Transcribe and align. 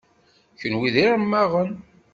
Kenwi 0.59 0.89
d 0.93 0.95
iremmaɣen. 1.03 1.71